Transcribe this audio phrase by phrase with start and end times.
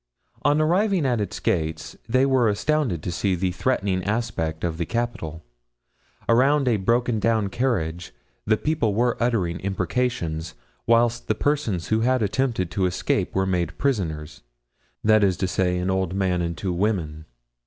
[0.41, 4.85] On arriving at its gates they were astounded to see the threatening aspect of the
[4.87, 5.43] capital.
[6.27, 8.11] Around a broken down carriage
[8.43, 10.55] the people were uttering imprecations,
[10.87, 15.91] whilst the persons who had attempted to escape were made prisoners—that is to say, an
[15.91, 17.25] old man and two women.